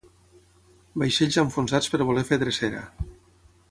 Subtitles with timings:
[1.03, 2.85] Vaixells enfonsats per voler fer drecera